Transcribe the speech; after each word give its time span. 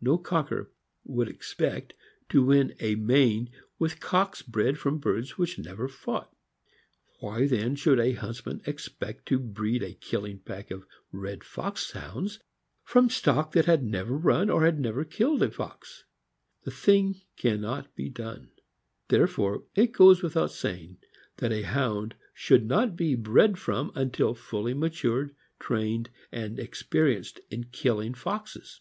No 0.00 0.16
cocker 0.16 0.70
would 1.02 1.26
expect 1.28 1.94
to 2.28 2.44
win 2.44 2.76
a 2.78 2.94
main 2.94 3.50
with 3.80 3.98
cocks 3.98 4.40
bred 4.40 4.78
from 4.78 4.98
birds 5.00 5.36
which 5.36 5.58
never 5.58 5.88
fought. 5.88 6.32
Why, 7.18 7.48
then, 7.48 7.74
should 7.74 7.98
a 7.98 8.12
huntsman 8.12 8.62
expect 8.64 9.26
to 9.26 9.40
breed 9.40 9.82
a 9.82 9.94
killing 9.94 10.38
pack 10.38 10.70
of 10.70 10.86
red 11.10 11.42
fox 11.42 11.90
Hounds 11.90 12.38
from 12.84 13.10
stock 13.10 13.50
that 13.54 13.64
had 13.64 13.82
never 13.82 14.16
run 14.16 14.50
or 14.50 14.70
never 14.70 15.04
killed 15.04 15.42
a 15.42 15.50
fox? 15.50 16.04
The 16.62 16.70
thing 16.70 17.20
can 17.36 17.60
not 17.60 17.92
be 17.96 18.08
done. 18.08 18.52
Therefore 19.08 19.64
it 19.74 19.90
goes 19.90 20.22
without 20.22 20.52
saying, 20.52 20.98
that 21.38 21.50
a 21.50 21.62
Hound 21.62 22.14
should 22.32 22.64
not 22.66 22.94
be 22.94 23.16
bred 23.16 23.58
from 23.58 23.90
until 23.96 24.32
fully 24.36 24.74
matured, 24.74 25.34
trained, 25.58 26.08
and 26.30 26.60
experienced 26.60 27.40
in 27.50 27.64
killing 27.64 28.14
foxes. 28.14 28.80